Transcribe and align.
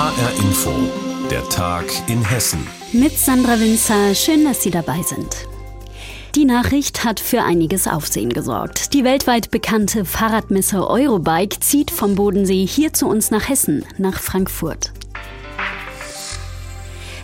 HR 0.00 0.30
Info, 0.38 0.72
der 1.30 1.46
Tag 1.50 1.84
in 2.06 2.24
Hessen. 2.24 2.66
Mit 2.90 3.18
Sandra 3.18 3.60
Winzer, 3.60 4.14
schön, 4.14 4.46
dass 4.46 4.62
Sie 4.62 4.70
dabei 4.70 5.02
sind. 5.02 5.46
Die 6.34 6.46
Nachricht 6.46 7.04
hat 7.04 7.20
für 7.20 7.42
einiges 7.42 7.86
Aufsehen 7.86 8.32
gesorgt. 8.32 8.94
Die 8.94 9.04
weltweit 9.04 9.50
bekannte 9.50 10.06
Fahrradmesse 10.06 10.88
Eurobike 10.88 11.60
zieht 11.60 11.90
vom 11.90 12.14
Bodensee 12.14 12.64
hier 12.64 12.94
zu 12.94 13.08
uns 13.08 13.30
nach 13.30 13.50
Hessen, 13.50 13.84
nach 13.98 14.18
Frankfurt. 14.18 14.90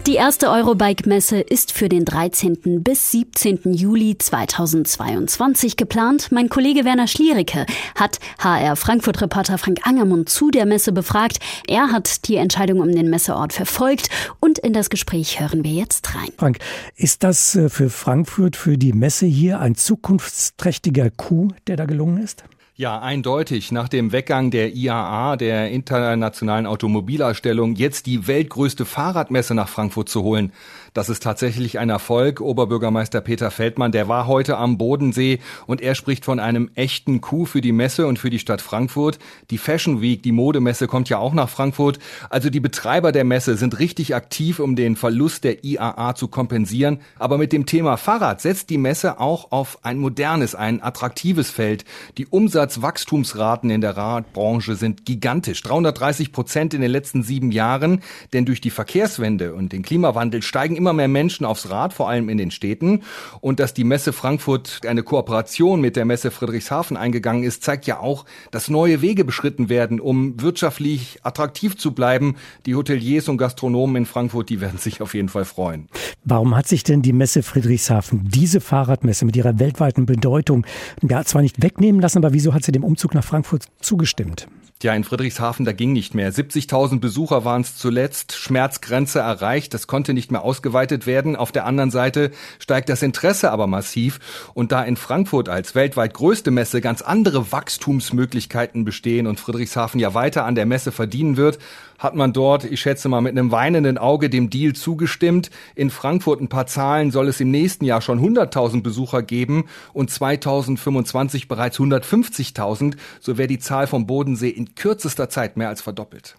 Die 0.07 0.15
erste 0.15 0.51
Eurobike-Messe 0.51 1.41
ist 1.41 1.73
für 1.73 1.89
den 1.89 2.05
13. 2.05 2.85
bis 2.85 3.11
17. 3.11 3.75
Juli 3.75 4.17
2022 4.17 5.77
geplant. 5.77 6.31
Mein 6.31 6.49
Kollege 6.49 6.85
Werner 6.85 7.09
Schliericke 7.09 7.67
hat 7.97 8.21
HR 8.39 8.77
Frankfurt-Reporter 8.77 9.59
Frank 9.59 9.81
Angermund 9.83 10.29
zu 10.29 10.53
der 10.53 10.65
Messe 10.65 10.93
befragt. 10.93 11.39
Er 11.67 11.91
hat 11.91 12.29
die 12.29 12.37
Entscheidung 12.37 12.79
um 12.79 12.93
den 12.93 13.11
Messeort 13.11 13.53
verfolgt 13.53 14.09
und 14.39 14.61
in 14.61 14.73
das 14.73 14.91
Gespräch 14.91 15.41
hören 15.41 15.65
wir 15.65 15.73
jetzt 15.73 16.15
rein. 16.15 16.29
Frank, 16.39 16.59
ist 16.95 17.25
das 17.25 17.57
äh, 17.57 17.69
für 17.69 17.91
Frankfurt, 17.91 18.55
für 18.55 18.79
die 18.79 18.93
Messe 18.93 19.27
hier 19.27 19.59
ein 19.59 19.75
zukunftsträchtiger 19.75 21.11
Coup, 21.11 21.53
der 21.67 21.75
da 21.75 21.85
gelungen 21.85 22.23
ist? 22.23 22.45
Ja, 22.79 23.01
eindeutig. 23.01 23.73
Nach 23.73 23.89
dem 23.89 24.13
Weggang 24.13 24.51
der 24.51 24.75
IAA, 24.75 25.39
der 25.39 25.71
Internationalen 25.71 26.67
Automobilausstellung, 26.67 27.75
jetzt 27.75 28.05
die 28.05 28.27
weltgrößte 28.27 28.85
Fahrradmesse 28.85 29.55
nach 29.55 29.71
Frankfurt 29.71 30.11
zu 30.11 30.23
holen. 30.23 30.53
Das 30.97 31.11
ist 31.11 31.23
tatsächlich 31.23 31.79
ein 31.79 31.91
Erfolg. 31.91 32.41
Oberbürgermeister 32.41 33.21
Peter 33.21 33.51
Feldmann, 33.51 33.93
der 33.93 34.09
war 34.09 34.27
heute 34.27 34.57
am 34.57 34.79
Bodensee 34.79 35.41
und 35.67 35.83
er 35.83 35.95
spricht 35.95 36.25
von 36.25 36.41
einem 36.41 36.71
echten 36.75 37.21
Coup 37.21 37.47
für 37.47 37.61
die 37.61 37.73
Messe 37.73 38.07
und 38.07 38.19
für 38.19 38.31
die 38.31 38.39
Stadt 38.39 38.63
Frankfurt. 38.63 39.19
Die 39.51 39.59
Fashion 39.59 40.01
Week, 40.01 40.23
die 40.23 40.33
Modemesse 40.33 40.87
kommt 40.87 41.11
ja 41.11 41.19
auch 41.19 41.35
nach 41.35 41.51
Frankfurt. 41.51 41.99
Also 42.31 42.49
die 42.49 42.61
Betreiber 42.61 43.13
der 43.13 43.25
Messe 43.25 43.59
sind 43.59 43.79
richtig 43.79 44.15
aktiv, 44.15 44.59
um 44.59 44.75
den 44.75 44.97
Verlust 44.97 45.45
der 45.45 45.65
IAA 45.65 46.15
zu 46.15 46.29
kompensieren. 46.29 47.01
Aber 47.19 47.37
mit 47.37 47.53
dem 47.53 47.67
Thema 47.67 47.99
Fahrrad 47.99 48.41
setzt 48.41 48.71
die 48.71 48.79
Messe 48.79 49.21
auch 49.21 49.53
auf 49.53 49.81
ein 49.83 49.99
modernes, 49.99 50.55
ein 50.55 50.83
attraktives 50.83 51.51
Feld. 51.51 51.85
Die 52.17 52.27
Umsatzwachstumsraten 52.27 53.69
in 53.69 53.83
der 53.83 53.99
Radbranche 53.99 54.77
sind 54.77 55.05
gigantisch. 55.05 55.61
330 55.61 56.33
Prozent 56.33 56.73
in 56.73 56.81
den 56.81 56.91
letzten 56.91 57.23
sieben 57.23 57.53
Jahren. 57.53 58.01
Denn 58.33 58.47
durch 58.47 58.63
die 58.63 58.71
Verkehrswende 58.71 59.53
und 59.53 59.75
den 59.75 59.83
Klimawandel 59.83 60.41
steigen 60.41 60.75
immer 60.75 60.86
immer 60.87 60.93
mehr 60.93 61.09
Menschen 61.09 61.45
aufs 61.45 61.69
Rad, 61.69 61.93
vor 61.93 62.09
allem 62.09 62.29
in 62.29 62.39
den 62.39 62.53
Städten. 62.53 63.03
Und 63.41 63.59
dass 63.59 63.75
die 63.75 63.83
Messe 63.83 64.13
Frankfurt 64.13 64.83
eine 64.87 65.03
Kooperation 65.03 65.81
mit 65.81 65.97
der 65.97 66.05
Messe 66.05 66.31
Friedrichshafen 66.31 66.97
eingegangen 66.97 67.43
ist, 67.43 67.65
zeigt 67.65 67.87
ja 67.87 67.99
auch, 67.99 68.25
dass 68.53 68.69
neue 68.69 69.03
Wege 69.03 69.25
beschritten 69.25 69.69
werden, 69.69 69.99
um 69.99 70.41
wirtschaftlich 70.41 71.19
attraktiv 71.25 71.77
zu 71.77 71.93
bleiben. 71.93 72.37
Die 72.67 72.77
Hoteliers 72.77 73.29
und 73.29 73.37
Gastronomen 73.37 73.97
in 73.97 74.07
Frankfurt, 74.07 74.49
die 74.49 74.61
werden 74.61 74.79
sich 74.79 75.03
auf 75.03 75.15
jeden 75.15 75.29
Fall 75.29 75.45
freuen. 75.45 75.89
Warum 76.25 76.55
hat 76.55 76.69
sich 76.69 76.85
denn 76.85 77.03
die 77.03 77.13
Messe 77.13 77.43
Friedrichshafen, 77.43 78.29
diese 78.29 78.61
Fahrradmesse 78.61 79.25
mit 79.25 79.35
ihrer 79.35 79.59
weltweiten 79.59 80.07
Bedeutung, 80.07 80.65
ja 81.03 81.25
zwar 81.25 81.43
nicht 81.43 81.61
wegnehmen 81.63 82.01
lassen, 82.01 82.19
aber 82.19 82.33
wieso 82.33 82.55
hat 82.55 82.63
sie 82.63 82.71
dem 82.71 82.85
Umzug 82.85 83.13
nach 83.15 83.25
Frankfurt 83.25 83.65
zugestimmt? 83.81 84.47
Ja, 84.83 84.95
in 84.95 85.05
Friedrichshafen, 85.05 85.65
da 85.65 85.73
ging 85.73 85.95
nicht 85.95 86.15
mehr. 86.15 86.31
70.000 86.31 87.01
Besucher 87.01 87.47
waren 87.47 87.63
es 87.63 87.79
zuletzt, 87.79 88.35
Schmerzgrenze 88.35 89.21
erreicht, 89.21 89.73
das 89.73 89.87
konnte 89.87 90.13
nicht 90.13 90.31
mehr 90.31 90.43
ausgeweitet 90.43 91.07
werden. 91.07 91.35
Auf 91.35 91.51
der 91.51 91.65
anderen 91.65 91.91
Seite 91.91 92.31
steigt 92.59 92.91
das 92.91 93.03
Interesse 93.03 93.51
aber 93.51 93.67
massiv. 93.67 94.51
Und 94.53 94.73
da 94.73 94.83
in 94.83 94.97
Frankfurt 94.97 95.49
als 95.49 95.75
weltweit 95.75 96.13
größte 96.13 96.51
Messe 96.51 96.83
ganz 96.83 97.01
andere 97.01 97.53
Wachstumsmöglichkeiten 97.53 98.85
bestehen 98.85 99.27
und 99.27 99.41
Friedrichshafen 99.41 99.99
ja 99.99 100.13
weiter 100.13 100.45
an 100.45 100.55
der 100.55 100.67
Messe 100.67 100.93
verdienen 100.93 101.39
wird, 101.39 101.59
hat 101.99 102.15
man 102.15 102.33
dort, 102.33 102.65
ich 102.65 102.81
schätze 102.81 103.09
mal, 103.09 103.21
mit 103.21 103.33
einem 103.33 103.51
weinenden 103.51 103.99
Auge 103.99 104.31
dem 104.31 104.51
Deal 104.51 104.73
zugestimmt. 104.73 105.51
In 105.75 105.91
Frankfurt 105.91 106.41
ein 106.41 106.49
paar 106.49 106.67
Zahlen 106.67 107.11
soll 107.11 107.29
es 107.29 107.41
im 107.41 107.51
nächsten 107.51 107.85
Jahr 107.85 108.01
schon 108.01 108.21
100.000 108.21 108.83
Besucher 108.83 109.23
geben 109.23 109.65
und 109.93 110.11
2025 110.11 111.49
bereits 111.49 111.79
150.000. 111.79 112.97
So 113.21 113.39
wäre 113.39 113.49
die 113.49 113.59
Zahl 113.59 113.87
vom 113.87 114.07
Bodensee 114.07 114.51
in 114.51 114.75
kürzester 114.75 115.29
Zeit 115.29 115.57
mehr 115.57 115.69
als 115.69 115.81
verdoppelt. 115.81 116.37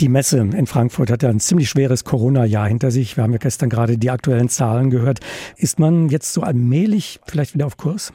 Die 0.00 0.08
Messe 0.08 0.38
in 0.38 0.66
Frankfurt 0.66 1.10
hat 1.10 1.22
ja 1.22 1.30
ein 1.30 1.40
ziemlich 1.40 1.68
schweres 1.68 2.04
Corona-Jahr 2.04 2.68
hinter 2.68 2.90
sich. 2.90 3.16
Wir 3.16 3.24
haben 3.24 3.32
ja 3.32 3.38
gestern 3.38 3.70
gerade 3.70 3.98
die 3.98 4.10
aktuellen 4.10 4.48
Zahlen 4.48 4.90
gehört. 4.90 5.20
Ist 5.56 5.78
man 5.78 6.08
jetzt 6.08 6.32
so 6.32 6.42
allmählich 6.42 7.20
vielleicht 7.26 7.54
wieder 7.54 7.66
auf 7.66 7.76
Kurs? 7.76 8.12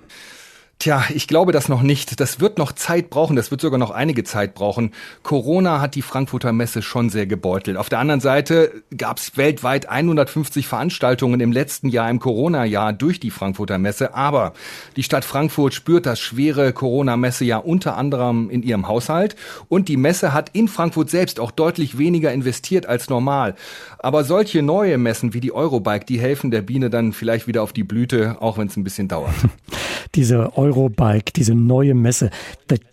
Tja, 0.82 1.04
ich 1.14 1.28
glaube 1.28 1.52
das 1.52 1.70
noch 1.70 1.84
nicht. 1.84 2.20
Das 2.20 2.40
wird 2.40 2.58
noch 2.58 2.72
Zeit 2.72 3.12
brauchen. 3.12 3.36
Das 3.36 3.52
wird 3.52 3.62
sogar 3.62 3.78
noch 3.78 3.92
einige 3.92 4.24
Zeit 4.24 4.56
brauchen. 4.56 4.94
Corona 5.22 5.80
hat 5.80 5.94
die 5.94 6.02
Frankfurter 6.02 6.54
Messe 6.54 6.82
schon 6.82 7.12
sehr 7.12 7.28
gebeutelt. 7.28 7.78
Auf 7.78 7.88
der 7.88 8.00
anderen 8.00 8.20
Seite 8.20 8.82
gab 8.98 9.20
es 9.20 9.38
weltweit 9.38 9.88
150 9.88 10.68
Veranstaltungen 10.68 11.40
im 11.40 11.52
letzten 11.52 11.88
Jahr, 11.88 12.10
im 12.10 12.18
Corona-Jahr 12.18 12.94
durch 12.94 13.20
die 13.20 13.30
Frankfurter 13.30 13.78
Messe. 13.78 14.16
Aber 14.16 14.54
die 14.96 15.04
Stadt 15.04 15.24
Frankfurt 15.24 15.76
spürt 15.76 16.08
das 16.08 16.20
schwere 16.20 16.74
Corona-Messe 16.74 17.46
ja 17.46 17.58
unter 17.58 17.96
anderem 17.96 18.50
in 18.50 18.64
ihrem 18.64 18.88
Haushalt. 18.88 19.36
Und 19.70 19.88
die 19.88 19.98
Messe 19.98 20.34
hat 20.34 20.50
in 20.54 20.68
Frankfurt 20.68 21.12
selbst 21.12 21.40
auch 21.40 21.52
deutlich 21.52 22.00
weniger 22.00 22.34
investiert 22.34 22.88
als 22.88 23.08
normal. 23.08 23.54
Aber 24.00 24.24
solche 24.24 24.64
neue 24.64 24.98
Messen 24.98 25.36
wie 25.36 25.42
die 25.42 25.54
Eurobike, 25.54 26.08
die 26.08 26.20
helfen 26.20 26.50
der 26.50 26.64
Biene 26.64 26.90
dann 26.90 27.14
vielleicht 27.14 27.46
wieder 27.46 27.62
auf 27.62 27.72
die 27.72 27.84
Blüte, 27.84 28.38
auch 28.40 28.58
wenn 28.58 28.66
es 28.66 28.78
ein 28.78 28.84
bisschen 28.84 29.08
dauert. 29.08 29.36
Diese 30.16 30.58
Eurobike, 30.72 31.34
diese 31.36 31.54
neue 31.54 31.94
Messe, 31.94 32.30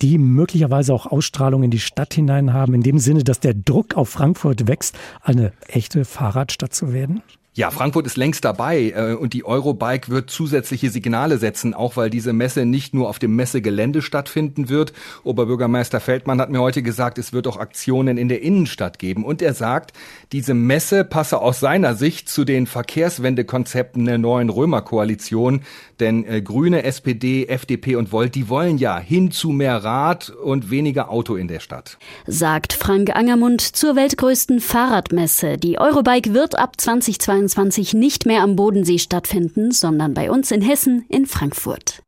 die 0.03 0.19
möglicherweise 0.19 0.93
auch 0.93 1.07
Ausstrahlung 1.07 1.63
in 1.63 1.71
die 1.71 1.79
Stadt 1.79 2.15
hinein 2.15 2.53
haben, 2.53 2.75
in 2.75 2.83
dem 2.83 2.99
Sinne, 2.99 3.25
dass 3.25 3.41
der 3.41 3.55
Druck 3.55 3.97
auf 3.97 4.09
Frankfurt 4.09 4.67
wächst, 4.67 4.99
eine 5.23 5.53
echte 5.69 6.05
Fahrradstadt 6.05 6.75
zu 6.75 6.93
werden? 6.93 7.23
Ja, 7.59 7.73
Frankfurt 7.73 8.07
ist 8.07 8.17
längst 8.17 8.45
dabei 8.45 8.93
äh, 8.95 9.15
und 9.15 9.33
die 9.33 9.45
Eurobike 9.45 10.11
wird 10.11 10.31
zusätzliche 10.31 10.91
Signale 10.91 11.39
setzen, 11.39 11.75
auch 11.75 11.97
weil 11.97 12.09
diese 12.09 12.33
Messe 12.33 12.65
nicht 12.65 12.95
nur 12.95 13.09
auf 13.09 13.19
dem 13.19 13.35
Messegelände 13.35 14.01
stattfinden 14.01 14.69
wird. 14.69 14.93
Oberbürgermeister 15.25 15.99
Feldmann 15.99 16.41
hat 16.41 16.51
mir 16.51 16.61
heute 16.61 16.85
gesagt, 16.85 17.19
es 17.19 17.33
wird 17.33 17.49
auch 17.49 17.57
Aktionen 17.57 18.17
in 18.17 18.29
der 18.29 18.43
Innenstadt 18.43 19.01
geben. 19.01 19.25
Und 19.25 19.43
er 19.43 19.55
sagt, 19.55 19.93
diese 20.31 20.55
Messe 20.55 21.03
passe 21.03 21.41
aus 21.41 21.59
seiner 21.59 21.97
Sicht 21.97 22.29
zu 22.29 22.45
den 22.45 22.69
Verkehrswendekonzepten 22.69 24.05
der 24.05 24.19
neuen 24.19 24.51
Römerkoalition. 24.51 25.63
Denn 25.99 26.25
äh, 26.27 26.41
Grüne, 26.41 26.85
SPD, 26.85 27.47
FDP 27.47 27.97
und 27.97 28.13
Volt, 28.13 28.37
die 28.37 28.49
wollen 28.49 28.79
ja 28.79 29.01
hin 29.01 29.33
zu 29.33 29.51
mehr 29.51 29.83
Rad 29.83 30.31
und 30.31 30.71
weniger 30.71 31.11
Auto 31.11 31.35
in 31.35 31.49
der 31.49 31.59
Stadt. 31.59 31.99
Sagt 32.25 32.73
Frank 32.73 33.17
Angermund 33.17 33.63
zur 33.63 33.97
weltgrößten 33.97 34.61
Fahrradmesse. 34.61 35.57
Die 35.57 35.81
Eurobike 35.81 36.35
wird 36.35 36.57
ab 36.57 36.81
2022 36.81 37.48
2021 37.49 37.95
nicht 37.95 38.27
mehr 38.27 38.43
am 38.43 38.57
Bodensee 38.57 38.99
stattfinden, 38.99 39.73
sondern 39.73 40.15
bei 40.15 40.31
uns 40.31 40.51
in 40.51 40.63
Hessen 40.63 41.05
in 41.09 41.27
Frankfurt. 41.27 42.03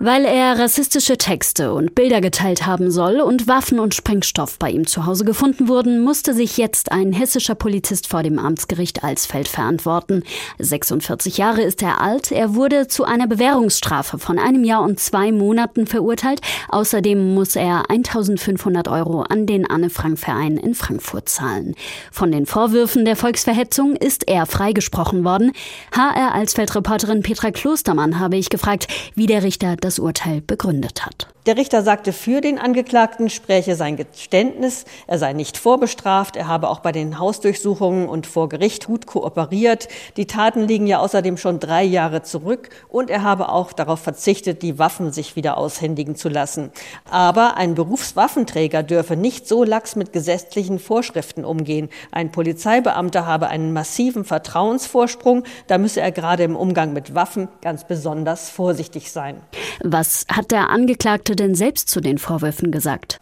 Weil 0.00 0.24
er 0.24 0.58
rassistische 0.58 1.16
Texte 1.16 1.72
und 1.72 1.94
Bilder 1.94 2.20
geteilt 2.20 2.66
haben 2.66 2.90
soll 2.90 3.20
und 3.20 3.46
Waffen 3.46 3.78
und 3.78 3.94
Sprengstoff 3.94 4.58
bei 4.58 4.68
ihm 4.68 4.88
zu 4.88 5.06
Hause 5.06 5.24
gefunden 5.24 5.68
wurden, 5.68 6.00
musste 6.00 6.34
sich 6.34 6.56
jetzt 6.56 6.90
ein 6.90 7.12
hessischer 7.12 7.54
Polizist 7.54 8.08
vor 8.08 8.24
dem 8.24 8.40
Amtsgericht 8.40 9.04
Alsfeld 9.04 9.46
verantworten. 9.46 10.24
46 10.58 11.38
Jahre 11.38 11.62
ist 11.62 11.80
er 11.80 12.00
alt. 12.00 12.32
Er 12.32 12.56
wurde 12.56 12.88
zu 12.88 13.04
einer 13.04 13.28
Bewährungsstrafe 13.28 14.18
von 14.18 14.40
einem 14.40 14.64
Jahr 14.64 14.82
und 14.82 14.98
zwei 14.98 15.30
Monaten 15.30 15.86
verurteilt. 15.86 16.40
Außerdem 16.70 17.32
muss 17.32 17.54
er 17.54 17.88
1500 17.88 18.88
Euro 18.88 19.22
an 19.22 19.46
den 19.46 19.64
Anne-Frank-Verein 19.64 20.56
in 20.56 20.74
Frankfurt 20.74 21.28
zahlen. 21.28 21.76
Von 22.10 22.32
den 22.32 22.46
Vorwürfen 22.46 23.04
der 23.04 23.16
Volksverhetzung 23.16 23.94
ist 23.94 24.26
er 24.26 24.46
freigesprochen 24.46 25.22
worden. 25.22 25.52
HR 25.92 26.34
Alsfeld-Reporterin 26.34 27.22
Petra 27.22 27.52
Klostermann 27.52 28.18
habe 28.18 28.36
ich 28.36 28.50
gefragt, 28.50 28.88
wie 29.14 29.26
der 29.26 29.44
Richter 29.44 29.76
das 29.84 29.98
Urteil 29.98 30.40
begründet 30.40 31.04
hat. 31.04 31.28
Der 31.46 31.58
Richter 31.58 31.82
sagte, 31.82 32.14
für 32.14 32.40
den 32.40 32.58
Angeklagten 32.58 33.28
spräche 33.28 33.76
sein 33.76 33.96
Geständnis, 33.96 34.86
er 35.06 35.18
sei 35.18 35.34
nicht 35.34 35.58
vorbestraft, 35.58 36.36
er 36.36 36.48
habe 36.48 36.70
auch 36.70 36.78
bei 36.78 36.90
den 36.90 37.18
Hausdurchsuchungen 37.18 38.08
und 38.08 38.26
vor 38.26 38.48
Gericht 38.48 38.86
gut 38.86 39.04
kooperiert. 39.04 39.88
Die 40.16 40.26
Taten 40.26 40.62
liegen 40.62 40.86
ja 40.86 41.00
außerdem 41.00 41.36
schon 41.36 41.60
drei 41.60 41.84
Jahre 41.84 42.22
zurück 42.22 42.70
und 42.88 43.10
er 43.10 43.22
habe 43.22 43.50
auch 43.50 43.74
darauf 43.74 44.00
verzichtet, 44.00 44.62
die 44.62 44.78
Waffen 44.78 45.12
sich 45.12 45.36
wieder 45.36 45.58
aushändigen 45.58 46.16
zu 46.16 46.30
lassen. 46.30 46.72
Aber 47.10 47.58
ein 47.58 47.74
Berufswaffenträger 47.74 48.82
dürfe 48.82 49.14
nicht 49.14 49.46
so 49.46 49.64
lax 49.64 49.96
mit 49.96 50.14
gesetzlichen 50.14 50.78
Vorschriften 50.78 51.44
umgehen. 51.44 51.90
Ein 52.10 52.32
Polizeibeamter 52.32 53.26
habe 53.26 53.48
einen 53.48 53.74
massiven 53.74 54.24
Vertrauensvorsprung, 54.24 55.44
da 55.66 55.76
müsse 55.76 56.00
er 56.00 56.10
gerade 56.10 56.42
im 56.42 56.56
Umgang 56.56 56.94
mit 56.94 57.14
Waffen 57.14 57.48
ganz 57.60 57.84
besonders 57.84 58.48
vorsichtig 58.48 59.12
sein. 59.12 59.42
Was 59.82 60.26
hat 60.28 60.50
der 60.50 60.70
Angeklagte 60.70 61.36
denn 61.36 61.54
selbst 61.54 61.88
zu 61.88 62.00
den 62.00 62.18
Vorwürfen 62.18 62.70
gesagt? 62.70 63.20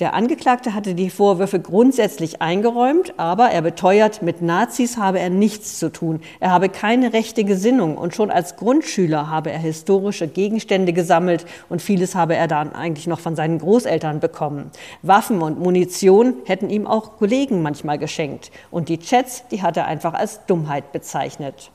Der 0.00 0.14
Angeklagte 0.14 0.74
hatte 0.74 0.94
die 0.94 1.10
Vorwürfe 1.10 1.60
grundsätzlich 1.60 2.40
eingeräumt, 2.40 3.12
aber 3.18 3.50
er 3.50 3.60
beteuert, 3.60 4.22
mit 4.22 4.40
Nazis 4.40 4.96
habe 4.96 5.20
er 5.20 5.28
nichts 5.28 5.78
zu 5.78 5.92
tun. 5.92 6.20
Er 6.40 6.52
habe 6.52 6.70
keine 6.70 7.12
rechte 7.12 7.44
Gesinnung 7.44 7.98
und 7.98 8.14
schon 8.14 8.30
als 8.30 8.56
Grundschüler 8.56 9.28
habe 9.28 9.50
er 9.50 9.58
historische 9.58 10.26
Gegenstände 10.26 10.94
gesammelt 10.94 11.44
und 11.68 11.82
vieles 11.82 12.14
habe 12.14 12.34
er 12.34 12.48
dann 12.48 12.72
eigentlich 12.72 13.08
noch 13.08 13.20
von 13.20 13.36
seinen 13.36 13.58
Großeltern 13.58 14.20
bekommen. 14.20 14.70
Waffen 15.02 15.42
und 15.42 15.60
Munition 15.60 16.32
hätten 16.46 16.70
ihm 16.70 16.86
auch 16.86 17.18
Kollegen 17.18 17.60
manchmal 17.60 17.98
geschenkt 17.98 18.50
und 18.70 18.88
die 18.88 19.00
Chats, 19.00 19.48
die 19.48 19.60
hat 19.60 19.76
er 19.76 19.86
einfach 19.86 20.14
als 20.14 20.46
Dummheit 20.46 20.92
bezeichnet. 20.92 21.70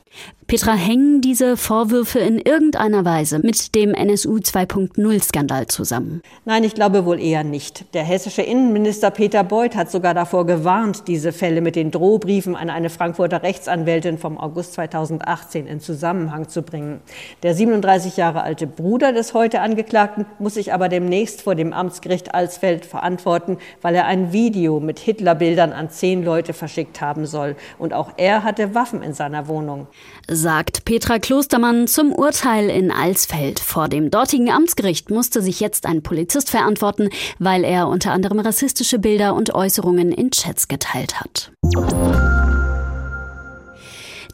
Petra, 0.47 0.73
hängen 0.73 1.21
diese 1.21 1.57
Vorwürfe 1.57 2.19
in 2.19 2.37
irgendeiner 2.37 3.03
Weise 3.03 3.39
mit 3.39 3.73
dem 3.73 3.95
NSU 3.95 4.37
2.0-Skandal 4.37 5.65
zusammen? 5.67 6.21
Nein, 6.45 6.63
ich 6.63 6.75
glaube 6.75 7.05
wohl 7.05 7.19
eher 7.19 7.43
nicht. 7.43 7.93
Der 7.95 8.03
hessische 8.15 8.43
Innenminister 8.43 9.11
Peter 9.11 9.43
Beuth 9.43 9.75
hat 9.75 9.91
sogar 9.91 10.13
davor 10.13 10.45
gewarnt, 10.45 11.09
diese 11.09 11.33
Fälle 11.33 11.59
mit 11.59 11.75
den 11.75 11.91
Drohbriefen 11.91 12.55
an 12.55 12.69
eine 12.69 12.89
Frankfurter 12.89 13.43
Rechtsanwältin 13.43 14.17
vom 14.17 14.37
August 14.37 14.75
2018 14.75 15.67
in 15.67 15.81
Zusammenhang 15.81 16.47
zu 16.47 16.61
bringen. 16.61 17.01
Der 17.43 17.53
37 17.53 18.15
Jahre 18.15 18.41
alte 18.43 18.67
Bruder 18.67 19.11
des 19.11 19.33
heute 19.33 19.59
Angeklagten 19.59 20.25
muss 20.39 20.53
sich 20.53 20.71
aber 20.71 20.87
demnächst 20.87 21.41
vor 21.41 21.55
dem 21.55 21.73
Amtsgericht 21.73 22.33
Alsfeld 22.33 22.85
verantworten, 22.85 23.57
weil 23.81 23.95
er 23.95 24.05
ein 24.05 24.31
Video 24.31 24.79
mit 24.79 24.99
Hitlerbildern 24.99 25.73
an 25.73 25.89
zehn 25.89 26.23
Leute 26.23 26.53
verschickt 26.53 27.01
haben 27.01 27.25
soll. 27.25 27.57
Und 27.77 27.93
auch 27.93 28.13
er 28.15 28.45
hatte 28.45 28.73
Waffen 28.73 29.03
in 29.03 29.11
seiner 29.11 29.49
Wohnung 29.49 29.87
sagt 30.27 30.85
Petra 30.85 31.19
Klostermann 31.19 31.87
zum 31.87 32.11
Urteil 32.11 32.69
in 32.69 32.91
Alsfeld. 32.91 33.59
Vor 33.59 33.87
dem 33.87 34.09
dortigen 34.09 34.49
Amtsgericht 34.49 35.09
musste 35.09 35.41
sich 35.41 35.59
jetzt 35.59 35.85
ein 35.85 36.01
Polizist 36.01 36.49
verantworten, 36.49 37.09
weil 37.37 37.63
er 37.63 37.87
unter 37.87 38.04
anderem 38.11 38.39
rassistische 38.39 38.99
Bilder 38.99 39.35
und 39.35 39.53
Äußerungen 39.53 40.11
in 40.11 40.31
Chats 40.31 40.67
geteilt 40.67 41.19
hat. 41.19 41.51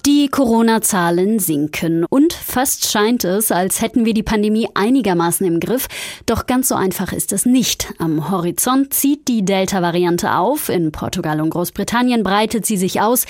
Die 0.08 0.30
Corona-Zahlen 0.30 1.38
sinken 1.38 2.06
und 2.06 2.34
fast 2.34 2.90
scheint 2.90 3.24
es, 3.24 3.52
als 3.52 3.84
hätten 3.84 4.04
wir 4.04 4.16
die 4.16 4.24
Pandemie 4.24 4.68
einigermaßen 4.74 5.46
im 5.46 5.60
Griff. 5.60 5.88
Doch 6.26 6.48
ganz 6.48 6.70
so 6.70 6.76
einfach 6.76 7.14
ist 7.14 7.32
es 7.34 7.46
nicht. 7.46 7.94
Am 8.00 8.32
Horizont 8.32 8.96
zieht 8.96 9.28
die 9.28 9.46
Delta-Variante 9.46 10.34
auf. 10.34 10.70
In 10.70 10.92
Portugal 10.92 11.40
und 11.40 11.52
Großbritannien 11.52 12.24
breitet 12.24 12.66
sie 12.66 12.78
sich 12.78 13.00
aus. 13.00 13.28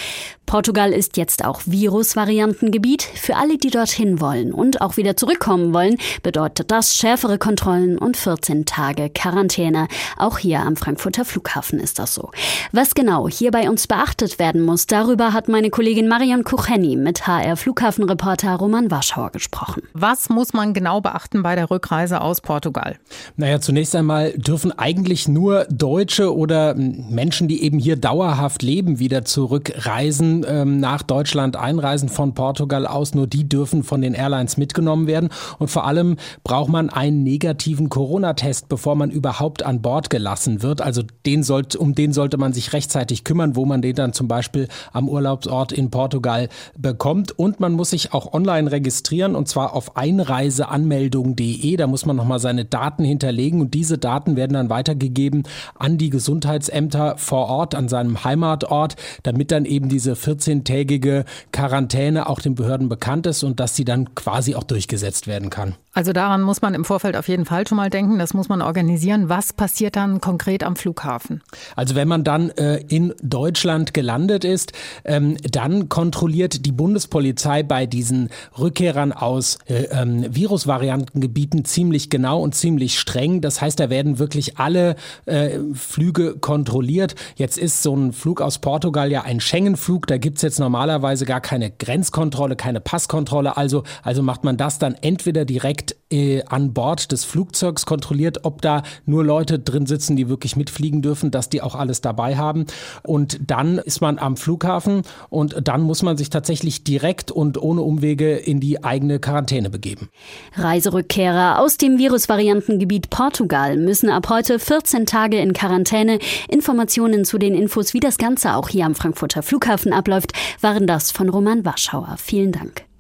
Portugal 0.52 0.92
ist 0.92 1.16
jetzt 1.16 1.46
auch 1.46 1.62
Virusvariantengebiet. 1.66 3.04
Für 3.04 3.38
alle, 3.38 3.58
die 3.58 3.70
dorthin 3.70 4.20
wollen 4.20 4.52
und 4.54 4.82
auch 4.82 4.98
wieder 4.98 5.16
zurückkommen 5.16 5.74
wollen, 5.74 5.96
bedeutet 6.24 6.72
das 6.72 6.96
schärfere 6.96 7.38
Kontrollen 7.38 7.98
und 7.98 8.18
14 8.18 8.66
Tage 8.66 9.10
Quarantäne. 9.10 9.88
Auch 10.18 10.40
hier 10.40 10.60
am 10.60 10.76
Frankfurter 10.76 11.24
Flughafen 11.24 11.80
ist 11.80 12.00
das 12.00 12.14
so. 12.14 12.32
Was 12.74 12.96
genau 12.96 13.30
hier 13.30 13.52
bei 13.52 13.70
uns 13.70 13.88
beachtet 13.88 14.40
werden 14.40 14.62
muss, 14.62 14.88
darüber 14.88 15.32
hat 15.32 15.48
meine 15.48 15.70
Kollegin 15.70 16.10
Marion 16.10 16.44
Kucheni 16.62 16.96
mit 16.96 17.26
HR 17.26 17.58
Flughafenreporter 17.58 18.56
Roman 18.56 18.92
Warschauer 18.92 19.32
gesprochen. 19.32 19.82
Was 19.94 20.30
muss 20.30 20.54
man 20.54 20.76
genau 20.76 21.02
beachten 21.02 21.42
bei 21.42 21.56
der 21.56 21.72
Rückreise 21.72 22.22
aus 22.22 22.40
Portugal? 22.40 22.98
Naja, 23.36 23.60
zunächst 23.60 23.96
einmal 23.96 24.34
dürfen 24.34 24.72
eigentlich 24.78 25.28
nur 25.28 25.66
Deutsche 25.72 26.36
oder 26.36 26.76
Menschen, 26.76 27.48
die 27.48 27.64
eben 27.64 27.80
hier 27.80 27.96
dauerhaft 27.96 28.62
leben, 28.62 29.00
wieder 29.00 29.26
zurückreisen 29.26 30.46
ähm, 30.48 30.80
nach 30.80 31.02
Deutschland 31.02 31.56
einreisen 31.56 32.10
von 32.10 32.36
Portugal 32.36 32.86
aus, 32.86 33.16
nur 33.16 33.26
die 33.26 33.50
dürfen 33.50 33.82
von 33.82 34.02
den 34.02 34.14
Airlines 34.14 34.58
mitgenommen 34.58 35.08
werden. 35.08 35.30
Und 35.58 35.70
vor 35.70 35.88
allem 35.88 36.18
braucht 36.44 36.70
man 36.70 36.92
einen 36.92 37.24
negativen 37.24 37.90
Corona-Test, 37.90 38.70
bevor 38.70 38.94
man 38.94 39.10
überhaupt 39.10 39.64
an 39.64 39.82
Bord 39.82 40.12
gelassen 40.12 40.62
wird. 40.62 40.82
Also 40.82 41.02
den 41.26 41.42
sollte, 41.42 41.80
um 41.80 41.96
den 41.96 42.14
sollte 42.14 42.38
man 42.38 42.54
sich 42.54 42.72
rechtzeitig 42.74 43.24
kümmern, 43.24 43.56
wo 43.56 43.66
man 43.66 43.82
den 43.82 43.96
dann 43.96 44.14
zum 44.14 44.28
Beispiel 44.28 44.68
am 44.94 45.10
Urlaubsort 45.10 45.72
in 45.72 45.90
Portugal 45.90 46.50
bekommt. 46.78 47.38
Und 47.38 47.60
man 47.60 47.74
muss 47.74 47.92
sich 47.92 48.14
auch 48.14 48.34
online 48.34 48.72
registrieren 48.72 49.36
und 49.36 49.48
zwar 49.48 49.74
auf 49.74 49.98
einreiseanmeldung.de. 49.98 51.76
Da 51.78 51.88
muss 51.88 52.06
man 52.06 52.16
nochmal 52.16 52.40
seine 52.40 52.66
Daten 52.66 53.04
hinterlegen 53.04 53.62
und 53.62 53.74
diese 53.74 53.98
Daten 53.98 54.36
werden 54.36 54.54
dann 54.54 54.70
weitergegeben 54.70 55.44
an 55.78 55.98
die 55.98 56.10
Gesundheitsämter 56.10 57.18
vor 57.18 57.48
Ort, 57.48 57.76
an 57.76 57.88
seinem 57.88 58.24
Heimatort, 58.24 58.96
damit 59.24 59.52
dann 59.52 59.66
eben 59.66 59.90
diese 59.90 60.14
14-tägige 60.14 61.26
Quarantäne 61.52 62.30
auch 62.30 62.40
den 62.40 62.56
Behörden 62.56 62.90
bekannt 62.90 63.28
ist 63.28 63.44
und 63.44 63.60
dass 63.60 63.76
sie 63.76 63.86
dann 63.86 64.16
quasi 64.16 64.56
auch 64.56 64.64
durchgesetzt 64.64 65.28
werden 65.28 65.50
kann. 65.50 65.76
Also 65.94 66.14
daran 66.14 66.42
muss 66.42 66.62
man 66.62 66.74
im 66.74 66.86
Vorfeld 66.86 67.18
auf 67.18 67.28
jeden 67.28 67.44
Fall 67.44 67.68
schon 67.68 67.76
mal 67.76 67.90
denken. 67.90 68.18
Das 68.18 68.34
muss 68.34 68.48
man 68.48 68.62
organisieren. 68.62 69.28
Was 69.28 69.52
passiert 69.52 69.98
dann 69.98 70.22
konkret 70.22 70.64
am 70.64 70.78
Flughafen? 70.78 71.42
Also 71.76 71.96
wenn 71.96 72.08
man 72.08 72.24
dann 72.24 72.50
äh, 72.52 72.78
in 72.88 73.14
Deutschland 73.22 73.94
gelandet 73.94 74.46
ist, 74.46 74.72
ähm, 75.04 75.36
dann 75.52 75.90
kontrolliert 75.90 76.66
die 76.66 76.72
Bundespolizei 76.72 77.64
bei 77.64 77.86
diesen 77.86 78.30
Rückkehrern 78.58 79.12
aus 79.12 79.58
äh, 79.66 79.88
ähm, 79.92 80.26
Virusvariantengebieten 80.34 81.66
ziemlich 81.66 82.10
genau 82.10 82.42
und 82.42 82.56
ziemlich 82.56 82.98
streng. 82.98 83.42
Das 83.42 83.62
heißt, 83.62 83.78
da 83.78 83.90
werden 83.90 84.18
wirklich 84.18 84.60
alle 84.60 84.96
äh, 85.26 85.60
Flüge 85.74 86.38
kontrolliert. 86.40 87.16
Jetzt 87.36 87.58
ist 87.58 87.84
so 87.84 87.94
ein 87.94 88.14
Flug 88.14 88.40
aus 88.40 88.60
Portugal 88.60 89.12
ja 89.12 89.24
ein 89.24 89.42
Schengen-Flug. 89.42 90.08
Da 90.08 90.18
gibt's 90.18 90.42
jetzt 90.42 90.60
normalerweise 90.60 91.26
gar 91.26 91.42
keine 91.42 91.70
Grenzkontrolle, 91.70 92.56
keine 92.56 92.80
Passkontrolle. 92.80 93.58
Also, 93.58 93.84
also 94.04 94.24
macht 94.24 94.46
man 94.46 94.56
das 94.56 94.80
dann 94.80 94.96
entweder 95.02 95.44
direkt 95.44 95.81
direkt 95.82 95.96
äh, 96.12 96.44
an 96.48 96.74
Bord 96.74 97.12
des 97.12 97.24
Flugzeugs 97.24 97.86
kontrolliert, 97.86 98.44
ob 98.44 98.62
da 98.62 98.84
nur 99.06 99.24
Leute 99.24 99.60
drin 99.60 99.86
sitzen, 99.86 100.16
die 100.16 100.30
wirklich 100.30 100.56
mitfliegen 100.56 101.02
dürfen, 101.02 101.32
dass 101.32 101.50
die 101.50 101.62
auch 101.62 101.76
alles 101.76 102.02
dabei 102.02 102.38
haben. 102.38 102.66
Und 103.04 103.40
dann 103.48 103.78
ist 103.78 104.02
man 104.02 104.20
am 104.20 104.38
Flughafen 104.38 105.04
und 105.30 105.56
dann 105.64 105.82
muss 105.82 106.04
man 106.04 106.18
sich 106.18 106.30
tatsächlich 106.30 106.84
direkt 106.84 107.32
und 107.32 107.62
ohne 107.62 107.82
Umwege 107.82 108.36
in 108.36 108.60
die 108.60 108.84
eigene 108.84 109.20
Quarantäne 109.20 109.70
begeben. 109.70 110.10
Reiserückkehrer 110.56 111.60
aus 111.60 111.78
dem 111.78 111.98
Virusvariantengebiet 111.98 113.10
Portugal 113.10 113.78
müssen 113.78 114.10
ab 114.10 114.30
heute 114.30 114.60
14 114.60 115.06
Tage 115.06 115.40
in 115.40 115.54
Quarantäne. 115.54 116.20
Informationen 116.50 117.26
zu 117.26 117.38
den 117.38 117.56
Infos, 117.56 117.94
wie 117.94 118.00
das 118.00 118.18
Ganze 118.18 118.56
auch 118.56 118.70
hier 118.70 118.86
am 118.86 118.96
Frankfurter 118.96 119.44
Flughafen 119.44 119.94
abläuft, 119.94 120.34
waren 120.62 120.88
das 120.88 121.12
von 121.12 121.30
Roman 121.30 121.66
Warschauer. 121.66 122.16
Vielen 122.18 122.52
Dank. 122.52 122.91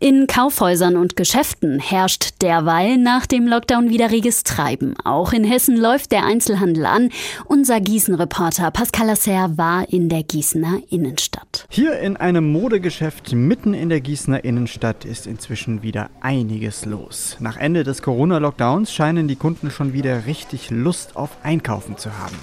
In 0.00 0.26
Kaufhäusern 0.26 0.96
und 0.96 1.16
Geschäften 1.16 1.78
herrscht 1.80 2.37
derweil 2.42 2.96
nach 2.98 3.26
dem 3.26 3.46
Lockdown 3.46 3.90
wieder 3.90 4.10
reges 4.10 4.44
Treiben. 4.44 4.94
Auch 5.04 5.32
in 5.32 5.44
Hessen 5.44 5.76
läuft 5.76 6.12
der 6.12 6.24
Einzelhandel 6.24 6.86
an. 6.86 7.10
Unser 7.46 7.80
Gießen-Reporter 7.80 8.70
Pascal 8.70 9.08
Lasser 9.08 9.56
war 9.56 9.88
in 9.92 10.08
der 10.08 10.22
Gießener 10.22 10.80
Innenstadt. 10.90 11.66
Hier 11.70 11.98
in 11.98 12.16
einem 12.16 12.50
Modegeschäft 12.52 13.32
mitten 13.32 13.74
in 13.74 13.88
der 13.88 14.00
Gießener 14.00 14.44
Innenstadt 14.44 15.04
ist 15.04 15.26
inzwischen 15.26 15.82
wieder 15.82 16.10
einiges 16.20 16.84
los. 16.84 17.36
Nach 17.40 17.56
Ende 17.56 17.84
des 17.84 18.02
Corona-Lockdowns 18.02 18.92
scheinen 18.92 19.28
die 19.28 19.36
Kunden 19.36 19.70
schon 19.70 19.92
wieder 19.92 20.26
richtig 20.26 20.70
Lust 20.70 21.16
auf 21.16 21.30
Einkaufen 21.42 21.96
zu 21.96 22.16
haben. 22.18 22.36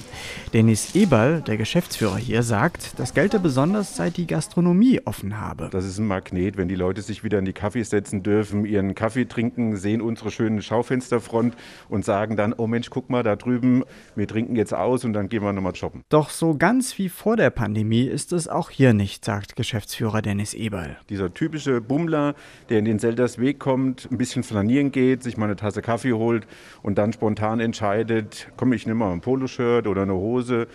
Dennis 0.53 0.95
Eberl, 0.95 1.41
der 1.41 1.57
Geschäftsführer 1.57 2.17
hier, 2.17 2.41
sagt, 2.41 2.97
das 2.97 3.13
gelte 3.13 3.39
besonders 3.39 3.95
seit 3.95 4.17
die 4.17 4.27
Gastronomie 4.27 5.01
offen 5.05 5.39
habe. 5.39 5.69
Das 5.71 5.85
ist 5.85 5.97
ein 5.97 6.07
Magnet, 6.07 6.57
wenn 6.57 6.67
die 6.67 6.75
Leute 6.75 7.01
sich 7.01 7.23
wieder 7.23 7.39
in 7.39 7.45
die 7.45 7.53
Kaffees 7.53 7.89
setzen 7.89 8.23
dürfen, 8.23 8.65
ihren 8.65 8.95
Kaffee 8.95 9.25
trinken, 9.25 9.75
sehen 9.85 10.01
unsere 10.01 10.31
schöne 10.31 10.63
Schaufensterfront 10.63 11.55
und 11.89 12.03
sagen 12.03 12.35
dann, 12.35 12.53
oh 12.57 12.65
Mensch, 12.65 12.89
guck 12.89 13.11
mal 13.11 13.21
da 13.21 13.35
drüben, 13.35 13.83
wir 14.15 14.27
trinken 14.27 14.55
jetzt 14.55 14.73
aus 14.73 15.05
und 15.05 15.13
dann 15.13 15.29
gehen 15.29 15.43
wir 15.43 15.53
nochmal 15.53 15.75
shoppen. 15.75 16.01
Doch 16.09 16.31
so 16.31 16.57
ganz 16.57 16.97
wie 16.97 17.07
vor 17.07 17.37
der 17.37 17.51
Pandemie 17.51 18.05
ist 18.05 18.33
es 18.33 18.47
auch 18.47 18.71
hier 18.71 18.93
nicht, 18.93 19.23
sagt 19.23 19.55
Geschäftsführer 19.55 20.23
Dennis 20.23 20.55
Eberl. 20.55 20.97
Dieser 21.09 21.31
typische 21.31 21.81
Bummler, 21.81 22.33
der 22.69 22.79
in 22.79 22.85
den 22.85 22.97
Selders 22.97 23.37
Weg 23.37 23.59
kommt, 23.59 24.07
ein 24.11 24.17
bisschen 24.17 24.41
flanieren 24.41 24.91
geht, 24.91 25.21
sich 25.21 25.37
mal 25.37 25.45
eine 25.45 25.55
Tasse 25.55 25.83
Kaffee 25.83 26.13
holt 26.13 26.47
und 26.81 26.97
dann 26.97 27.13
spontan 27.13 27.59
entscheidet, 27.59 28.47
komm, 28.57 28.73
ich 28.73 28.87
nehme 28.87 29.05
mal 29.05 29.13
ein 29.13 29.21
Poloshirt 29.21 29.85
oder 29.85 30.01
eine 30.01 30.15
Hose, 30.15 30.67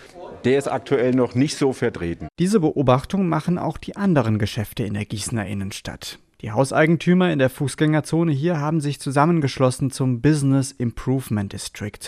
der 0.45 0.57
ist 0.57 0.69
aktuell 0.69 1.17
noch 1.17 1.35
nicht 1.35 1.57
so 1.57 1.73
vertreten. 1.73 2.29
Diese 2.39 2.61
Beobachtung 2.61 3.29
machen 3.29 3.59
auch 3.59 3.77
die 3.77 3.97
anderen 3.97 4.39
Geschäfte 4.39 4.85
in 4.85 4.95
der 4.95 5.05
Gießener 5.05 5.47
Innenstadt. 5.47 6.21
Die 6.43 6.53
Hauseigentümer 6.53 7.31
in 7.31 7.39
der 7.39 7.51
Fußgängerzone 7.51 8.33
hier 8.33 8.59
haben 8.59 8.81
sich 8.81 8.99
zusammengeschlossen 8.99 9.91
zum 9.91 10.23
Business 10.23 10.73
Improvement 10.73 11.53
District, 11.53 11.99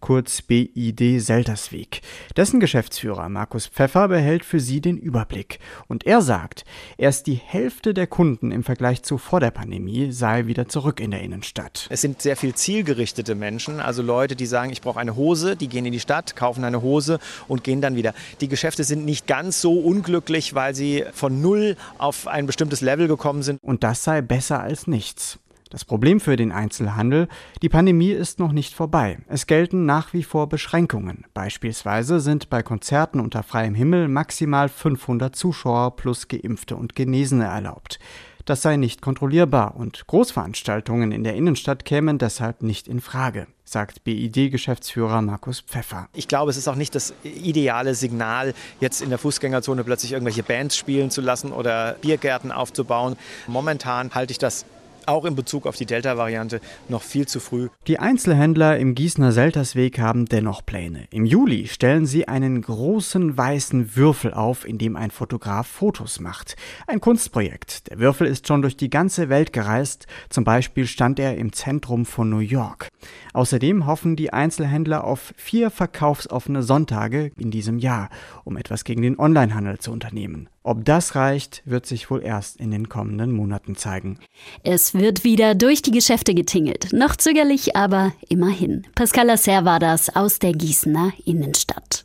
kurz 0.00 0.42
BID 0.42 1.22
Seltersweg. 1.22 2.02
Dessen 2.36 2.60
Geschäftsführer 2.60 3.30
Markus 3.30 3.66
Pfeffer 3.66 4.08
behält 4.08 4.44
für 4.44 4.60
sie 4.60 4.82
den 4.82 4.98
Überblick. 4.98 5.58
Und 5.86 6.04
er 6.04 6.20
sagt, 6.20 6.66
erst 6.98 7.26
die 7.26 7.36
Hälfte 7.36 7.94
der 7.94 8.06
Kunden 8.06 8.52
im 8.52 8.62
Vergleich 8.62 9.04
zu 9.04 9.16
vor 9.16 9.40
der 9.40 9.52
Pandemie 9.52 10.12
sei 10.12 10.44
wieder 10.44 10.68
zurück 10.68 11.00
in 11.00 11.10
der 11.10 11.22
Innenstadt. 11.22 11.86
Es 11.88 12.02
sind 12.02 12.20
sehr 12.20 12.36
viel 12.36 12.54
zielgerichtete 12.54 13.34
Menschen, 13.34 13.80
also 13.80 14.02
Leute, 14.02 14.36
die 14.36 14.44
sagen, 14.46 14.70
ich 14.70 14.82
brauche 14.82 15.00
eine 15.00 15.16
Hose, 15.16 15.56
die 15.56 15.68
gehen 15.68 15.86
in 15.86 15.92
die 15.92 16.00
Stadt, 16.00 16.36
kaufen 16.36 16.62
eine 16.64 16.82
Hose 16.82 17.20
und 17.46 17.64
gehen 17.64 17.80
dann 17.80 17.96
wieder. 17.96 18.12
Die 18.42 18.48
Geschäfte 18.48 18.84
sind 18.84 19.06
nicht 19.06 19.26
ganz 19.26 19.62
so 19.62 19.80
unglücklich, 19.80 20.54
weil 20.54 20.74
sie 20.74 21.06
von 21.14 21.40
null 21.40 21.76
auf 21.96 22.26
ein 22.26 22.44
bestimmtes 22.44 22.82
Level 22.82 23.08
gekommen 23.08 23.42
sind. 23.42 23.58
Und 23.62 23.77
und 23.78 23.84
das 23.84 24.02
sei 24.02 24.22
besser 24.22 24.60
als 24.60 24.88
nichts. 24.88 25.38
Das 25.70 25.84
Problem 25.84 26.18
für 26.18 26.34
den 26.34 26.50
Einzelhandel, 26.50 27.28
die 27.62 27.68
Pandemie 27.68 28.10
ist 28.10 28.40
noch 28.40 28.50
nicht 28.50 28.74
vorbei. 28.74 29.20
Es 29.28 29.46
gelten 29.46 29.86
nach 29.86 30.12
wie 30.12 30.24
vor 30.24 30.48
Beschränkungen. 30.48 31.26
Beispielsweise 31.32 32.18
sind 32.18 32.50
bei 32.50 32.64
Konzerten 32.64 33.20
unter 33.20 33.44
freiem 33.44 33.76
Himmel 33.76 34.08
maximal 34.08 34.68
500 34.68 35.36
Zuschauer 35.36 35.94
plus 35.94 36.26
Geimpfte 36.26 36.74
und 36.74 36.96
Genesene 36.96 37.44
erlaubt. 37.44 38.00
Das 38.48 38.62
sei 38.62 38.76
nicht 38.78 39.02
kontrollierbar 39.02 39.76
und 39.76 40.06
Großveranstaltungen 40.06 41.12
in 41.12 41.22
der 41.22 41.34
Innenstadt 41.34 41.84
kämen 41.84 42.16
deshalb 42.16 42.62
nicht 42.62 42.88
in 42.88 43.02
Frage, 43.02 43.46
sagt 43.62 44.04
BID-Geschäftsführer 44.04 45.20
Markus 45.20 45.60
Pfeffer. 45.60 46.08
Ich 46.14 46.28
glaube, 46.28 46.50
es 46.50 46.56
ist 46.56 46.66
auch 46.66 46.74
nicht 46.74 46.94
das 46.94 47.12
ideale 47.24 47.94
Signal, 47.94 48.54
jetzt 48.80 49.02
in 49.02 49.10
der 49.10 49.18
Fußgängerzone 49.18 49.84
plötzlich 49.84 50.12
irgendwelche 50.12 50.42
Bands 50.42 50.78
spielen 50.78 51.10
zu 51.10 51.20
lassen 51.20 51.52
oder 51.52 51.96
Biergärten 52.00 52.50
aufzubauen. 52.50 53.18
Momentan 53.48 54.14
halte 54.14 54.30
ich 54.30 54.38
das 54.38 54.64
auch 55.08 55.24
in 55.24 55.34
Bezug 55.34 55.66
auf 55.66 55.76
die 55.76 55.86
Delta-Variante 55.86 56.60
noch 56.88 57.02
viel 57.02 57.26
zu 57.26 57.40
früh. 57.40 57.68
Die 57.86 57.98
Einzelhändler 57.98 58.78
im 58.78 58.94
Gießener 58.94 59.32
Seltersweg 59.32 59.98
haben 59.98 60.26
dennoch 60.26 60.64
Pläne. 60.64 61.06
Im 61.10 61.24
Juli 61.24 61.66
stellen 61.66 62.06
sie 62.06 62.28
einen 62.28 62.62
großen 62.62 63.36
weißen 63.36 63.96
Würfel 63.96 64.34
auf, 64.34 64.66
in 64.66 64.78
dem 64.78 64.96
ein 64.96 65.10
Fotograf 65.10 65.66
Fotos 65.66 66.20
macht. 66.20 66.56
Ein 66.86 67.00
Kunstprojekt. 67.00 67.90
Der 67.90 67.98
Würfel 67.98 68.26
ist 68.26 68.46
schon 68.46 68.62
durch 68.62 68.76
die 68.76 68.90
ganze 68.90 69.28
Welt 69.28 69.52
gereist. 69.52 70.06
Zum 70.28 70.44
Beispiel 70.44 70.86
stand 70.86 71.18
er 71.18 71.36
im 71.36 71.52
Zentrum 71.52 72.04
von 72.04 72.28
New 72.28 72.38
York. 72.38 72.88
Außerdem 73.32 73.86
hoffen 73.86 74.16
die 74.16 74.32
Einzelhändler 74.32 75.04
auf 75.04 75.32
vier 75.36 75.70
verkaufsoffene 75.70 76.62
Sonntage 76.62 77.30
in 77.36 77.50
diesem 77.50 77.78
Jahr, 77.78 78.10
um 78.44 78.56
etwas 78.56 78.84
gegen 78.84 79.02
den 79.02 79.18
Onlinehandel 79.18 79.78
zu 79.78 79.92
unternehmen. 79.92 80.48
Ob 80.68 80.84
das 80.84 81.14
reicht, 81.14 81.62
wird 81.64 81.86
sich 81.86 82.10
wohl 82.10 82.22
erst 82.22 82.58
in 82.58 82.70
den 82.70 82.90
kommenden 82.90 83.32
Monaten 83.32 83.74
zeigen. 83.74 84.18
Es 84.64 84.92
wird 84.92 85.24
wieder 85.24 85.54
durch 85.54 85.80
die 85.80 85.92
Geschäfte 85.92 86.34
getingelt. 86.34 86.92
Noch 86.92 87.16
zögerlich, 87.16 87.74
aber 87.74 88.12
immerhin. 88.28 88.86
Pascal 88.94 89.28
Lasser 89.28 89.64
war 89.64 89.78
das 89.78 90.14
aus 90.14 90.40
der 90.40 90.52
Gießener 90.52 91.14
Innenstadt. 91.24 92.04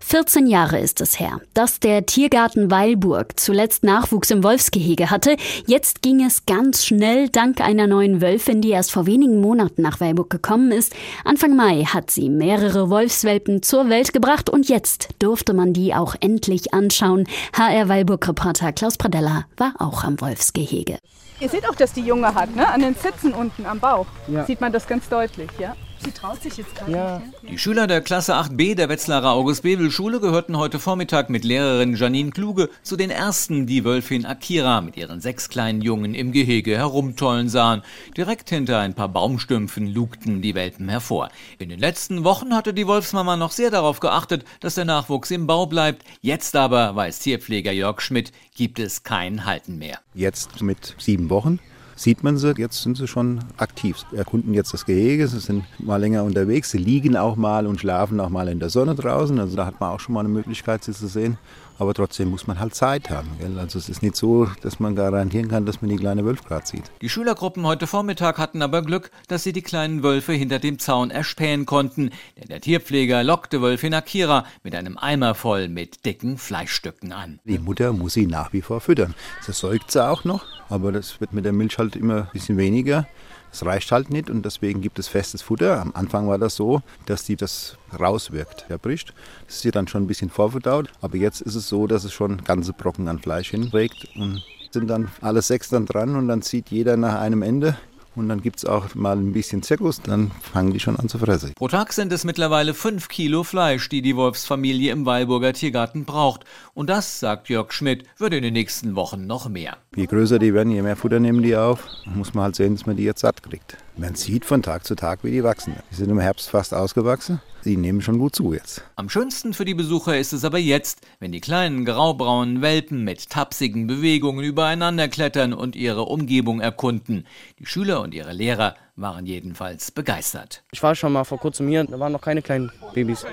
14 0.00 0.46
Jahre 0.46 0.78
ist 0.80 1.00
es 1.00 1.20
her, 1.20 1.40
dass 1.54 1.78
der 1.78 2.06
Tiergarten 2.06 2.70
Weilburg 2.70 3.38
zuletzt 3.38 3.84
Nachwuchs 3.84 4.30
im 4.30 4.42
Wolfsgehege 4.42 5.10
hatte. 5.10 5.36
Jetzt 5.66 6.02
ging 6.02 6.24
es 6.24 6.46
ganz 6.46 6.84
schnell 6.84 7.28
dank 7.28 7.60
einer 7.60 7.86
neuen 7.86 8.20
Wölfin, 8.20 8.60
die 8.60 8.70
erst 8.70 8.90
vor 8.90 9.06
wenigen 9.06 9.40
Monaten 9.40 9.82
nach 9.82 10.00
Weilburg 10.00 10.30
gekommen 10.30 10.72
ist. 10.72 10.94
Anfang 11.24 11.54
Mai 11.54 11.84
hat 11.84 12.10
sie 12.10 12.28
mehrere 12.28 12.90
Wolfswelpen 12.90 13.62
zur 13.62 13.88
Welt 13.88 14.12
gebracht 14.12 14.50
und 14.50 14.68
jetzt 14.68 15.10
durfte 15.18 15.52
man 15.52 15.72
die 15.72 15.94
auch 15.94 16.16
endlich 16.20 16.74
anschauen. 16.74 17.28
HR 17.52 17.88
Weilburg-Reporter 17.88 18.72
Klaus 18.72 18.96
Pradella 18.96 19.44
war 19.56 19.74
auch 19.78 20.02
am 20.02 20.20
Wolfsgehege. 20.20 20.98
Ihr 21.40 21.48
seht 21.48 21.68
auch, 21.68 21.74
dass 21.74 21.92
die 21.92 22.02
Junge 22.02 22.34
hat, 22.34 22.54
ne? 22.54 22.68
An 22.68 22.80
den 22.80 22.96
Zitzen 22.96 23.32
unten 23.32 23.64
am 23.64 23.80
Bauch 23.80 24.06
ja. 24.28 24.44
sieht 24.44 24.60
man 24.60 24.72
das 24.72 24.86
ganz 24.86 25.08
deutlich, 25.08 25.50
ja. 25.58 25.74
Sie 26.02 26.12
traut 26.12 26.42
sich 26.42 26.56
jetzt 26.56 26.74
gerade 26.74 26.92
ja. 26.92 27.18
nicht. 27.18 27.52
Die 27.52 27.58
Schüler 27.58 27.86
der 27.86 28.00
Klasse 28.00 28.34
8b 28.34 28.74
der 28.74 28.88
Wetzlarer 28.88 29.32
August-Bebel-Schule 29.32 30.20
gehörten 30.20 30.56
heute 30.56 30.78
Vormittag 30.78 31.28
mit 31.28 31.44
Lehrerin 31.44 31.94
Janine 31.94 32.30
Kluge 32.30 32.70
zu 32.82 32.96
den 32.96 33.10
ersten, 33.10 33.66
die 33.66 33.84
Wölfin 33.84 34.24
Akira 34.24 34.80
mit 34.80 34.96
ihren 34.96 35.20
sechs 35.20 35.50
kleinen 35.50 35.82
Jungen 35.82 36.14
im 36.14 36.32
Gehege 36.32 36.78
herumtollen 36.78 37.50
sahen. 37.50 37.82
Direkt 38.16 38.48
hinter 38.48 38.78
ein 38.78 38.94
paar 38.94 39.08
Baumstümpfen 39.08 39.86
lugten 39.86 40.40
die 40.40 40.54
Welpen 40.54 40.88
hervor. 40.88 41.28
In 41.58 41.68
den 41.68 41.80
letzten 41.80 42.24
Wochen 42.24 42.54
hatte 42.54 42.72
die 42.72 42.86
Wolfsmama 42.86 43.36
noch 43.36 43.52
sehr 43.52 43.70
darauf 43.70 44.00
geachtet, 44.00 44.44
dass 44.60 44.76
der 44.76 44.86
Nachwuchs 44.86 45.30
im 45.30 45.46
Bau 45.46 45.66
bleibt. 45.66 46.04
Jetzt 46.22 46.56
aber, 46.56 46.96
weiß 46.96 47.18
Tierpfleger 47.18 47.72
Jörg 47.72 48.00
Schmidt, 48.00 48.32
gibt 48.56 48.78
es 48.78 49.02
kein 49.02 49.44
Halten 49.44 49.76
mehr. 49.76 49.98
Jetzt 50.14 50.62
mit 50.62 50.94
sieben 50.98 51.28
Wochen 51.28 51.60
sieht 52.02 52.22
man 52.22 52.36
sie, 52.36 52.54
jetzt 52.56 52.82
sind 52.82 52.96
sie 52.96 53.06
schon 53.06 53.40
aktiv. 53.56 53.96
Sie 54.10 54.16
erkunden 54.16 54.54
jetzt 54.54 54.72
das 54.72 54.86
Gehege, 54.86 55.28
sie 55.28 55.40
sind 55.40 55.64
mal 55.78 55.98
länger 55.98 56.24
unterwegs, 56.24 56.70
sie 56.70 56.78
liegen 56.78 57.16
auch 57.16 57.36
mal 57.36 57.66
und 57.66 57.80
schlafen 57.80 58.20
auch 58.20 58.30
mal 58.30 58.48
in 58.48 58.58
der 58.58 58.70
Sonne 58.70 58.94
draußen. 58.94 59.38
Also 59.38 59.56
da 59.56 59.66
hat 59.66 59.80
man 59.80 59.90
auch 59.90 60.00
schon 60.00 60.14
mal 60.14 60.20
eine 60.20 60.28
Möglichkeit, 60.28 60.84
sie 60.84 60.92
zu 60.92 61.06
sehen 61.06 61.38
aber 61.80 61.94
trotzdem 61.94 62.28
muss 62.28 62.46
man 62.46 62.60
halt 62.60 62.74
Zeit 62.74 63.08
haben. 63.08 63.30
Gell? 63.38 63.58
Also 63.58 63.78
es 63.78 63.88
ist 63.88 64.02
nicht 64.02 64.14
so, 64.14 64.46
dass 64.60 64.80
man 64.80 64.94
garantieren 64.94 65.48
kann, 65.48 65.64
dass 65.64 65.80
man 65.80 65.88
die 65.88 65.96
kleine 65.96 66.24
Wölfe 66.26 66.44
gerade 66.44 66.66
sieht. 66.66 66.84
Die 67.00 67.08
Schülergruppen 67.08 67.66
heute 67.66 67.86
Vormittag 67.86 68.36
hatten 68.36 68.60
aber 68.60 68.82
Glück, 68.82 69.10
dass 69.28 69.44
sie 69.44 69.52
die 69.52 69.62
kleinen 69.62 70.02
Wölfe 70.02 70.34
hinter 70.34 70.58
dem 70.58 70.78
Zaun 70.78 71.10
erspähen 71.10 71.64
konnten, 71.64 72.10
denn 72.36 72.48
der 72.48 72.60
Tierpfleger 72.60 73.24
lockte 73.24 73.62
Wölfin 73.62 73.94
Akira 73.94 74.44
mit 74.62 74.74
einem 74.74 74.98
Eimer 74.98 75.34
voll 75.34 75.68
mit 75.68 76.04
dicken 76.04 76.36
Fleischstücken 76.36 77.12
an. 77.12 77.40
Die 77.44 77.58
Mutter 77.58 77.94
muss 77.94 78.12
sie 78.12 78.26
nach 78.26 78.52
wie 78.52 78.60
vor 78.60 78.82
füttern. 78.82 79.14
Das 79.46 79.58
säugt 79.58 79.90
sie 79.90 80.06
auch 80.06 80.24
noch, 80.24 80.44
aber 80.70 80.92
das 80.92 81.20
wird 81.20 81.32
mit 81.32 81.44
der 81.44 81.52
Milch 81.52 81.78
halt 81.78 81.96
immer 81.96 82.22
ein 82.22 82.28
bisschen 82.32 82.56
weniger. 82.56 83.06
Das 83.50 83.66
reicht 83.66 83.90
halt 83.90 84.10
nicht 84.10 84.30
und 84.30 84.44
deswegen 84.44 84.80
gibt 84.80 84.98
es 85.00 85.08
festes 85.08 85.42
Futter. 85.42 85.80
Am 85.80 85.90
Anfang 85.94 86.28
war 86.28 86.38
das 86.38 86.54
so, 86.54 86.82
dass 87.06 87.24
die 87.24 87.36
das 87.36 87.76
rauswirkt, 87.98 88.66
erbricht. 88.68 89.12
Das 89.46 89.56
ist 89.56 89.64
ja 89.64 89.72
dann 89.72 89.88
schon 89.88 90.04
ein 90.04 90.06
bisschen 90.06 90.30
vorverdaut, 90.30 90.90
aber 91.00 91.16
jetzt 91.16 91.40
ist 91.40 91.56
es 91.56 91.68
so, 91.68 91.88
dass 91.88 92.04
es 92.04 92.12
schon 92.12 92.44
ganze 92.44 92.72
Brocken 92.72 93.08
an 93.08 93.18
Fleisch 93.18 93.50
hinträgt 93.50 94.08
und 94.14 94.42
sind 94.70 94.88
dann 94.88 95.08
alle 95.20 95.42
sechs 95.42 95.68
dann 95.68 95.84
dran 95.84 96.14
und 96.14 96.28
dann 96.28 96.42
zieht 96.42 96.70
jeder 96.70 96.96
nach 96.96 97.20
einem 97.20 97.42
Ende 97.42 97.76
und 98.20 98.28
dann 98.28 98.42
gibt 98.42 98.58
es 98.58 98.64
auch 98.64 98.94
mal 98.94 99.16
ein 99.16 99.32
bisschen 99.32 99.62
Zirkus, 99.62 100.00
dann 100.00 100.30
fangen 100.40 100.72
die 100.72 100.80
schon 100.80 100.96
an 100.96 101.08
zu 101.08 101.18
fressen. 101.18 101.52
Pro 101.54 101.68
Tag 101.68 101.92
sind 101.92 102.12
es 102.12 102.24
mittlerweile 102.24 102.74
fünf 102.74 103.08
Kilo 103.08 103.42
Fleisch, 103.42 103.88
die 103.88 104.02
die 104.02 104.14
Wolfsfamilie 104.14 104.92
im 104.92 105.06
Weilburger 105.06 105.52
Tiergarten 105.52 106.04
braucht. 106.04 106.44
Und 106.74 106.90
das, 106.90 107.20
sagt 107.20 107.48
Jörg 107.48 107.72
Schmidt, 107.72 108.04
wird 108.18 108.34
in 108.34 108.42
den 108.42 108.52
nächsten 108.52 108.94
Wochen 108.94 109.26
noch 109.26 109.48
mehr. 109.48 109.76
Je 109.96 110.06
größer 110.06 110.38
die 110.38 110.54
werden, 110.54 110.72
je 110.72 110.82
mehr 110.82 110.96
Futter 110.96 111.18
nehmen 111.18 111.42
die 111.42 111.56
auf. 111.56 111.84
Muss 112.04 112.34
man 112.34 112.44
halt 112.44 112.56
sehen, 112.56 112.74
dass 112.74 112.86
man 112.86 112.96
die 112.96 113.04
jetzt 113.04 113.20
satt 113.20 113.42
kriegt. 113.42 113.76
Man 114.00 114.14
sieht 114.14 114.46
von 114.46 114.62
Tag 114.62 114.86
zu 114.86 114.94
Tag, 114.94 115.24
wie 115.24 115.30
die 115.30 115.44
wachsen. 115.44 115.74
Die 115.90 115.94
sind 115.94 116.08
im 116.08 116.18
Herbst 116.18 116.48
fast 116.48 116.72
ausgewachsen. 116.72 117.38
Die 117.66 117.76
nehmen 117.76 118.00
schon 118.00 118.18
gut 118.18 118.34
zu 118.34 118.54
jetzt. 118.54 118.82
Am 118.96 119.10
schönsten 119.10 119.52
für 119.52 119.66
die 119.66 119.74
Besucher 119.74 120.16
ist 120.16 120.32
es 120.32 120.42
aber 120.42 120.56
jetzt, 120.56 121.02
wenn 121.18 121.32
die 121.32 121.42
kleinen 121.42 121.84
graubraunen 121.84 122.62
Welpen 122.62 123.04
mit 123.04 123.28
tapsigen 123.28 123.86
Bewegungen 123.86 124.42
übereinander 124.42 125.08
klettern 125.08 125.52
und 125.52 125.76
ihre 125.76 126.04
Umgebung 126.04 126.62
erkunden. 126.62 127.26
Die 127.58 127.66
Schüler 127.66 128.00
und 128.00 128.14
ihre 128.14 128.32
Lehrer 128.32 128.74
waren 128.96 129.26
jedenfalls 129.26 129.90
begeistert. 129.90 130.62
Ich 130.72 130.82
war 130.82 130.94
schon 130.94 131.12
mal 131.12 131.24
vor 131.24 131.38
kurzem 131.38 131.68
hier, 131.68 131.84
da 131.84 132.00
waren 132.00 132.12
noch 132.12 132.22
keine 132.22 132.40
kleinen 132.40 132.72
Babys. 132.94 133.26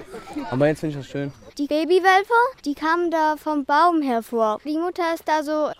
Aber 0.51 0.67
jetzt 0.67 0.81
finde 0.81 0.97
ich 0.97 1.01
das 1.01 1.09
schön. 1.09 1.31
Die 1.57 1.67
Babywelpe, 1.67 2.33
die 2.65 2.75
kamen 2.75 3.09
da 3.09 3.36
vom 3.38 3.63
Baum 3.63 4.01
hervor. 4.01 4.59
Die 4.65 4.77
Mutter 4.77 5.13
ist 5.13 5.24
da 5.25 5.43
so 5.43 5.71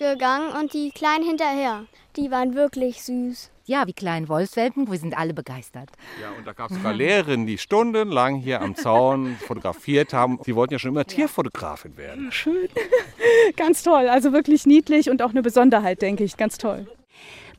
rumgegangen 0.00 0.52
und 0.52 0.72
die 0.72 0.90
Kleinen 0.90 1.24
hinterher. 1.24 1.84
Die 2.16 2.30
waren 2.30 2.54
wirklich 2.54 3.02
süß 3.02 3.50
ja, 3.66 3.86
wie 3.86 3.92
kleinen 3.92 4.28
Wolfswelpen. 4.28 4.90
Wir 4.90 4.98
sind 4.98 5.16
alle 5.16 5.32
begeistert. 5.32 5.90
Ja, 6.20 6.30
und 6.36 6.44
da 6.44 6.52
gab 6.52 6.72
es 6.72 6.76
sogar 6.76 6.92
Lehrerinnen, 6.92 7.46
die 7.46 7.56
stundenlang 7.56 8.34
hier 8.34 8.62
am 8.62 8.74
Zaun 8.74 9.36
fotografiert 9.46 10.12
haben. 10.12 10.40
Sie 10.44 10.56
wollten 10.56 10.72
ja 10.72 10.80
schon 10.80 10.90
immer 10.90 11.04
Tierfotografin 11.04 11.96
werden. 11.96 12.32
Schön. 12.32 12.68
Ganz 13.56 13.84
toll. 13.84 14.08
Also 14.08 14.32
wirklich 14.32 14.66
niedlich 14.66 15.08
und 15.08 15.22
auch 15.22 15.30
eine 15.30 15.42
Besonderheit, 15.42 16.02
denke 16.02 16.24
ich. 16.24 16.36
Ganz 16.36 16.58
toll. 16.58 16.88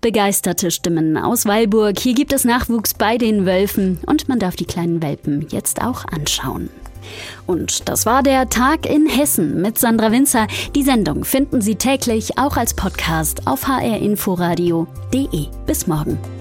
Begeisterte 0.02 0.70
Stimmen 0.70 1.16
aus 1.16 1.46
Weilburg. 1.46 1.98
Hier 1.98 2.14
gibt 2.14 2.34
es 2.34 2.44
Nachwuchs 2.44 2.94
bei 2.94 3.18
den 3.18 3.46
Wölfen 3.46 4.00
und 4.06 4.28
man 4.28 4.40
darf 4.40 4.58
die 4.58 4.66
kleinen 4.66 5.02
Welpen 5.02 5.48
jetzt 5.50 5.82
auch 5.82 6.04
anschauen. 6.04 6.70
Und 7.46 7.90
das 7.90 8.06
war 8.06 8.24
der 8.24 8.50
Tag 8.50 8.86
in 8.86 9.08
Hessen 9.08 9.62
mit 9.62 9.78
Sandra 9.78 10.12
Winzer. 10.12 10.48
Die 10.76 10.84
Sendung 10.84 11.24
finden 11.24 11.62
Sie 11.62 11.76
täglich 11.76 12.38
auch 12.38 12.58
als 12.58 12.74
Podcast 12.74 13.48
auf 13.48 13.68
hrinforadio.de. 13.68 15.48
Bis 15.66 15.88
morgen. 15.88 16.41